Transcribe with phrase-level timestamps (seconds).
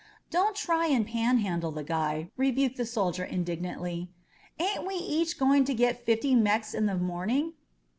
[0.31, 4.09] "Don't try and panhandle the guy !*' rebuked the sol dier indignantly.
[4.57, 7.53] "Ain't we each going to get fifty Mex in the morning?"